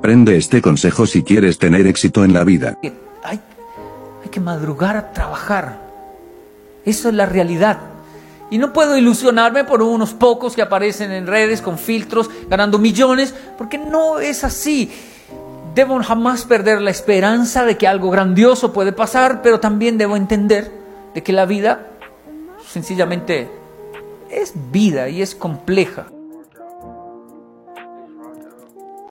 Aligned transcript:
Prende 0.00 0.36
este 0.36 0.62
consejo 0.62 1.06
si 1.06 1.22
quieres 1.22 1.58
tener 1.58 1.86
éxito 1.86 2.24
en 2.24 2.32
la 2.32 2.42
vida. 2.42 2.78
Hay, 3.22 3.40
hay 4.22 4.28
que 4.30 4.40
madrugar 4.40 4.96
a 4.96 5.12
trabajar. 5.12 5.78
Eso 6.86 7.10
es 7.10 7.14
la 7.14 7.26
realidad. 7.26 7.78
Y 8.50 8.58
no 8.58 8.72
puedo 8.72 8.96
ilusionarme 8.96 9.64
por 9.64 9.82
unos 9.82 10.14
pocos 10.14 10.54
que 10.54 10.62
aparecen 10.62 11.12
en 11.12 11.26
redes 11.26 11.60
con 11.60 11.78
filtros 11.78 12.30
ganando 12.48 12.78
millones, 12.78 13.34
porque 13.58 13.76
no 13.76 14.18
es 14.20 14.42
así. 14.42 14.90
Debo 15.74 16.02
jamás 16.02 16.44
perder 16.46 16.80
la 16.80 16.90
esperanza 16.90 17.64
de 17.64 17.76
que 17.76 17.86
algo 17.86 18.10
grandioso 18.10 18.72
puede 18.72 18.92
pasar, 18.92 19.42
pero 19.42 19.60
también 19.60 19.98
debo 19.98 20.16
entender 20.16 20.72
de 21.14 21.22
que 21.22 21.32
la 21.32 21.44
vida 21.44 21.86
sencillamente 22.66 23.48
es 24.30 24.52
vida 24.72 25.08
y 25.08 25.22
es 25.22 25.34
compleja. 25.34 26.06